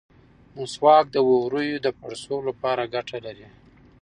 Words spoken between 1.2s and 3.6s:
ووریو د پړسوب لپاره ګټه لري.